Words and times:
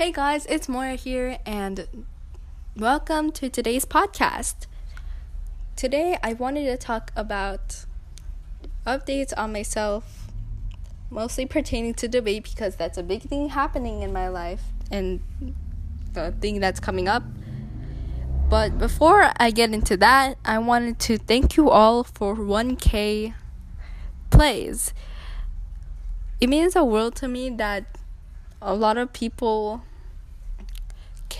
Hey 0.00 0.12
guys, 0.12 0.46
it's 0.46 0.66
Moira 0.66 0.94
here, 0.94 1.36
and 1.44 1.86
welcome 2.74 3.30
to 3.32 3.50
today's 3.50 3.84
podcast. 3.84 4.66
Today, 5.76 6.16
I 6.22 6.32
wanted 6.32 6.64
to 6.64 6.78
talk 6.78 7.12
about 7.14 7.84
updates 8.86 9.34
on 9.36 9.52
myself, 9.52 10.28
mostly 11.10 11.44
pertaining 11.44 11.92
to 11.96 12.08
debate 12.08 12.44
because 12.44 12.76
that's 12.76 12.96
a 12.96 13.02
big 13.02 13.24
thing 13.24 13.50
happening 13.50 14.00
in 14.00 14.10
my 14.10 14.28
life 14.28 14.62
and 14.90 15.20
the 16.14 16.32
thing 16.40 16.60
that's 16.60 16.80
coming 16.80 17.06
up. 17.06 17.22
But 18.48 18.78
before 18.78 19.30
I 19.36 19.50
get 19.50 19.74
into 19.74 19.98
that, 19.98 20.38
I 20.46 20.60
wanted 20.60 20.98
to 21.00 21.18
thank 21.18 21.58
you 21.58 21.68
all 21.68 22.04
for 22.04 22.34
1K 22.36 23.34
plays. 24.30 24.94
It 26.40 26.48
means 26.48 26.72
the 26.72 26.86
world 26.86 27.16
to 27.16 27.28
me 27.28 27.50
that 27.50 27.98
a 28.62 28.74
lot 28.74 28.96
of 28.96 29.12
people 29.12 29.82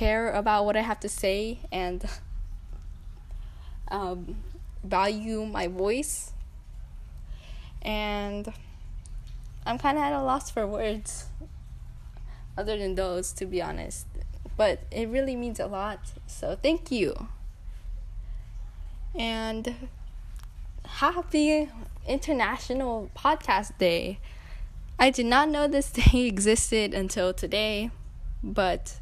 care 0.00 0.32
about 0.32 0.64
what 0.64 0.78
I 0.78 0.80
have 0.80 0.98
to 1.00 1.10
say 1.10 1.58
and 1.70 2.02
um, 3.88 4.34
value 4.82 5.44
my 5.44 5.66
voice. 5.66 6.32
And 7.82 8.50
I'm 9.66 9.76
kind 9.76 9.98
of 9.98 10.04
at 10.04 10.14
a 10.14 10.22
loss 10.22 10.50
for 10.50 10.66
words 10.66 11.26
other 12.56 12.78
than 12.78 12.94
those, 12.94 13.30
to 13.32 13.44
be 13.44 13.60
honest. 13.60 14.06
But 14.56 14.80
it 14.90 15.06
really 15.10 15.36
means 15.36 15.60
a 15.60 15.66
lot. 15.66 16.00
So 16.26 16.56
thank 16.56 16.90
you. 16.90 17.28
And 19.14 19.88
happy 20.86 21.68
International 22.08 23.10
Podcast 23.14 23.76
Day. 23.76 24.18
I 24.98 25.10
did 25.10 25.26
not 25.26 25.50
know 25.50 25.68
this 25.68 25.92
day 26.02 26.24
existed 26.26 26.94
until 26.94 27.34
today, 27.34 27.90
but 28.42 28.98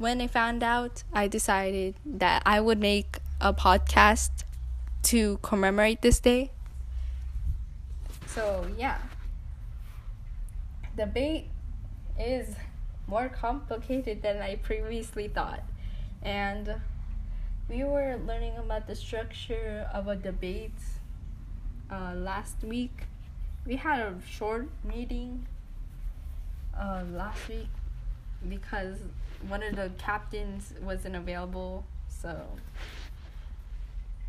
when 0.00 0.18
I 0.22 0.28
found 0.28 0.62
out, 0.62 1.04
I 1.12 1.28
decided 1.28 1.94
that 2.06 2.42
I 2.46 2.58
would 2.58 2.80
make 2.80 3.18
a 3.38 3.52
podcast 3.52 4.30
to 5.02 5.38
commemorate 5.42 6.00
this 6.00 6.20
day. 6.20 6.52
So, 8.26 8.66
yeah. 8.78 8.96
Debate 10.96 11.48
is 12.18 12.48
more 13.08 13.28
complicated 13.28 14.22
than 14.22 14.40
I 14.40 14.56
previously 14.56 15.28
thought. 15.28 15.62
And 16.22 16.76
we 17.68 17.84
were 17.84 18.18
learning 18.26 18.56
about 18.56 18.86
the 18.86 18.96
structure 18.96 19.86
of 19.92 20.08
a 20.08 20.16
debate 20.16 20.80
uh, 21.90 22.14
last 22.16 22.64
week. 22.64 23.04
We 23.66 23.76
had 23.76 24.00
a 24.00 24.14
short 24.26 24.70
meeting 24.82 25.46
uh, 26.74 27.02
last 27.12 27.46
week 27.50 27.68
because 28.48 28.96
one 29.48 29.62
of 29.62 29.76
the 29.76 29.90
captains 29.98 30.72
wasn't 30.82 31.16
available, 31.16 31.84
so 32.08 32.36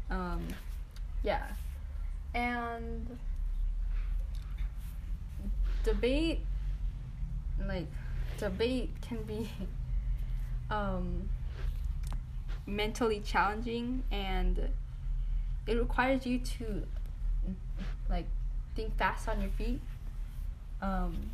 um, 0.09 0.45
yeah, 1.23 1.47
and 2.33 3.17
debate 5.83 6.39
like 7.67 7.87
debate 8.37 8.89
can 9.01 9.21
be 9.23 9.49
um 10.71 11.27
mentally 12.67 13.19
challenging 13.19 14.03
and 14.11 14.69
it 15.67 15.77
requires 15.77 16.25
you 16.25 16.39
to 16.39 16.83
like 18.09 18.25
think 18.75 18.95
fast 18.97 19.27
on 19.27 19.41
your 19.41 19.49
feet. 19.51 19.81
Um 20.81 21.31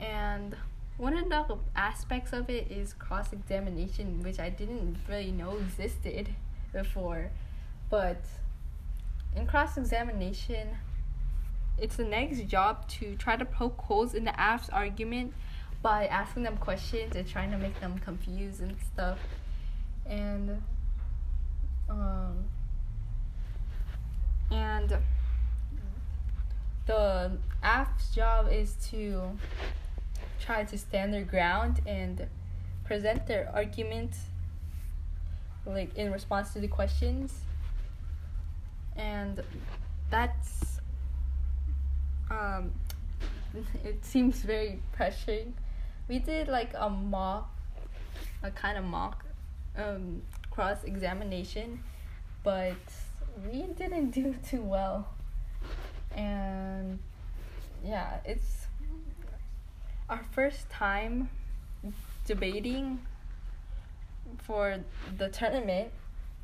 and 0.00 0.56
one 0.96 1.16
of 1.16 1.28
the 1.28 1.58
aspects 1.74 2.32
of 2.32 2.48
it 2.50 2.70
is 2.70 2.92
cross 2.94 3.32
examination, 3.32 4.22
which 4.22 4.38
I 4.38 4.50
didn't 4.50 4.96
really 5.08 5.32
know 5.32 5.56
existed 5.56 6.28
before. 6.72 7.30
But 7.90 8.24
in 9.34 9.46
cross 9.46 9.76
examination, 9.76 10.68
it's 11.78 11.96
the 11.96 12.04
neg's 12.04 12.42
job 12.42 12.88
to 12.88 13.16
try 13.16 13.36
to 13.36 13.44
poke 13.44 13.78
holes 13.80 14.14
in 14.14 14.24
the 14.24 14.38
AF's 14.38 14.68
argument 14.70 15.32
by 15.82 16.06
asking 16.06 16.44
them 16.44 16.56
questions 16.58 17.16
and 17.16 17.26
trying 17.26 17.50
to 17.50 17.58
make 17.58 17.78
them 17.80 17.98
confused 17.98 18.60
and 18.60 18.76
stuff. 18.92 19.18
And 20.06 20.62
um 21.88 22.44
and 24.50 24.96
the 26.86 27.32
AF's 27.62 28.14
job 28.14 28.48
is 28.50 28.74
to 28.90 29.38
try 30.42 30.64
to 30.64 30.76
stand 30.76 31.14
their 31.14 31.22
ground 31.22 31.80
and 31.86 32.26
present 32.84 33.26
their 33.26 33.48
argument 33.54 34.14
like 35.64 35.94
in 35.96 36.10
response 36.10 36.52
to 36.52 36.58
the 36.60 36.68
questions. 36.68 37.32
And 38.96 39.42
that's 40.10 40.80
um 42.30 42.72
it 43.84 44.04
seems 44.04 44.38
very 44.42 44.80
pressuring. 44.98 45.52
We 46.08 46.18
did 46.18 46.48
like 46.48 46.72
a 46.76 46.90
mock 46.90 47.48
a 48.42 48.50
kind 48.50 48.76
of 48.76 48.84
mock 48.84 49.24
um 49.76 50.22
cross 50.50 50.84
examination 50.84 51.82
but 52.42 52.74
we 53.46 53.62
didn't 53.62 54.10
do 54.20 54.34
too 54.48 54.62
well. 54.62 55.08
And 56.16 56.98
yeah 57.84 58.18
it's 58.24 58.61
our 60.12 60.20
first 60.32 60.68
time 60.68 61.30
debating 62.26 63.00
for 64.44 64.78
the 65.16 65.30
tournament, 65.30 65.88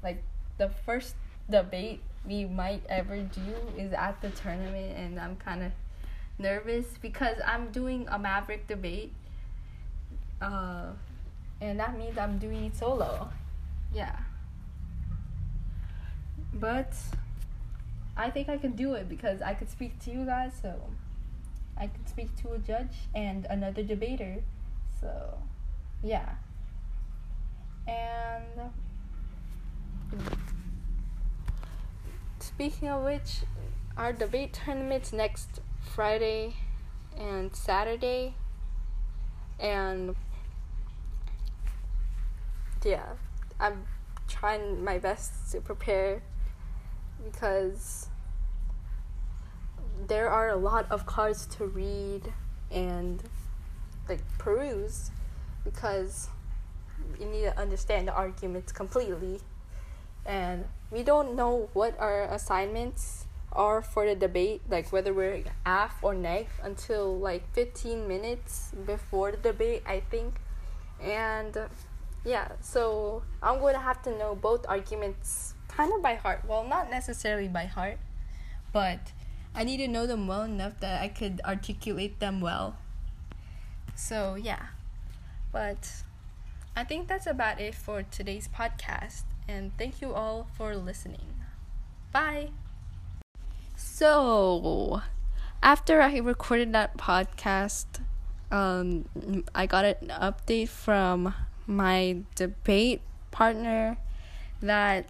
like 0.03 0.23
the 0.57 0.71
first 0.87 1.15
debate 1.51 2.01
we 2.27 2.47
might 2.47 2.83
ever 2.89 3.21
do 3.21 3.55
is 3.77 3.93
at 3.93 4.23
the 4.23 4.31
tournament, 4.31 4.97
and 4.97 5.21
I'm 5.21 5.37
kind 5.37 5.63
of 5.63 5.73
nervous 6.39 6.87
because 7.03 7.37
I'm 7.47 7.71
doing 7.71 8.09
a 8.11 8.19
Maverick 8.19 8.67
debate. 8.67 9.13
Uh, 10.41 10.93
and 11.61 11.79
that 11.79 11.99
means 11.99 12.17
I'm 12.17 12.39
doing 12.39 12.65
it 12.65 12.77
solo. 12.77 13.29
Yeah. 13.93 14.17
But 16.55 16.95
I 18.17 18.31
think 18.31 18.49
I 18.49 18.57
can 18.57 18.73
do 18.73 18.95
it 18.95 19.11
because 19.11 19.43
I 19.43 19.53
could 19.53 19.69
speak 19.69 19.99
to 20.05 20.11
you 20.11 20.25
guys, 20.25 20.53
so 20.63 20.75
I 21.79 21.87
could 21.87 22.09
speak 22.09 22.35
to 22.43 22.53
a 22.53 22.59
judge 22.59 22.97
and 23.15 23.47
another 23.49 23.83
debater. 23.83 24.43
So, 25.01 25.39
yeah. 26.03 26.35
And 27.87 28.73
speaking 32.41 32.89
of 32.89 33.05
which, 33.05 33.43
our 33.97 34.13
debate 34.13 34.53
tournament's 34.53 35.13
next 35.13 35.61
Friday 35.95 36.55
and 37.17 37.55
Saturday. 37.55 38.35
And 39.61 40.17
yeah, 42.85 43.15
I'm 43.59 43.85
trying 44.29 44.85
my 44.85 44.99
best 44.99 45.51
to 45.53 45.61
prepare 45.61 46.23
because 47.25 48.09
there 50.07 50.31
are 50.31 50.51
a 50.51 50.57
lot 50.57 50.91
of 50.91 51.07
cards 51.07 51.47
to 51.47 51.67
read 51.67 52.33
and 52.71 53.23
like 54.09 54.21
peruse 54.39 55.11
because 55.65 56.29
you 57.19 57.27
need 57.27 57.43
to 57.43 57.59
understand 57.59 58.09
the 58.09 58.13
arguments 58.13 58.73
completely. 58.73 59.41
And 60.25 60.65
we 60.91 61.03
don't 61.03 61.35
know 61.35 61.69
what 61.73 61.99
our 61.99 62.23
assignments 62.25 63.27
are 63.53 63.81
for 63.81 64.07
the 64.07 64.15
debate 64.15 64.61
like 64.69 64.93
whether 64.93 65.15
we're 65.15 65.43
af 65.65 65.95
or 66.03 66.15
neg 66.15 66.47
until 66.63 67.19
like 67.19 67.51
15 67.55 68.07
minutes 68.07 68.73
before 68.85 69.33
the 69.33 69.39
debate 69.39 69.83
i 69.87 70.01
think. 70.01 70.35
And 71.01 71.57
yeah 72.25 72.49
so 72.61 73.23
i'm 73.43 73.59
going 73.61 73.75
to 73.75 73.81
have 73.81 74.03
to 74.03 74.17
know 74.19 74.35
both 74.35 74.67
arguments 74.69 75.55
kind 75.69 75.93
of 75.95 76.03
by 76.03 76.15
heart. 76.15 76.43
Well 76.47 76.65
not 76.65 76.91
necessarily 76.91 77.49
by 77.49 77.65
heart 77.65 77.99
but 78.73 79.13
I 79.55 79.65
need 79.65 79.79
to 79.79 79.89
know 79.89 80.07
them 80.07 80.27
well 80.27 80.43
enough 80.43 80.81
that 80.81 81.03
I 81.03 81.09
could 81.09 81.41
articulate 81.45 82.21
them 82.21 82.41
well. 82.41 82.77
So, 83.95 84.37
yeah. 84.37 84.67
But 85.53 86.03
I 86.77 86.85
think 86.85 87.09
that's 87.09 87.27
about 87.27 87.61
it 87.61 87.75
for 87.75 88.03
today's 88.03 88.49
podcast. 88.49 89.23
And 89.49 89.77
thank 89.79 90.01
you 90.01 90.13
all 90.13 90.47
for 90.57 90.77
listening. 90.77 91.35
Bye. 92.13 92.51
So, 93.75 95.03
after 95.63 96.01
I 96.01 96.19
recorded 96.19 96.73
that 96.73 96.97
podcast, 96.97 97.87
um, 98.51 99.07
I 99.55 99.67
got 99.67 99.85
an 99.85 100.09
update 100.09 100.69
from 100.69 101.35
my 101.67 102.19
debate 102.35 103.01
partner 103.31 103.99
that 104.61 105.09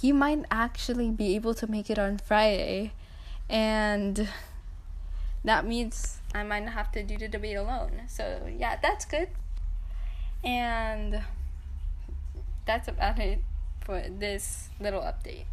he 0.00 0.12
might 0.12 0.44
actually 0.50 1.10
be 1.10 1.34
able 1.34 1.54
to 1.54 1.66
make 1.66 1.90
it 1.90 1.98
on 1.98 2.18
Friday 2.18 2.92
and 3.52 4.28
that 5.44 5.66
means 5.66 6.18
I 6.34 6.42
might 6.42 6.64
not 6.64 6.72
have 6.72 6.90
to 6.92 7.02
do 7.02 7.18
the 7.18 7.28
debate 7.28 7.56
alone. 7.56 8.02
So 8.08 8.50
yeah, 8.58 8.78
that's 8.80 9.04
good. 9.04 9.28
And 10.42 11.22
that's 12.66 12.88
about 12.88 13.18
it 13.18 13.40
for 13.84 14.02
this 14.08 14.70
little 14.80 15.02
update. 15.02 15.44